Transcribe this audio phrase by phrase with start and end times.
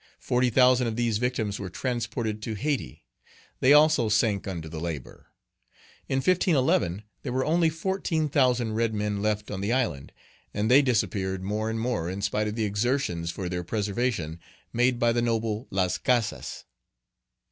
[0.17, 3.03] Forty thousand of these victims were transported to Hayti;
[3.59, 5.27] they also sank under the labor.
[6.09, 10.11] In 1511, there were only fourteen thousand red men left on the island;
[10.55, 14.39] and they disappeared more and more in spite of the exertions for their preservation
[14.73, 16.65] made by the noble Las Casas.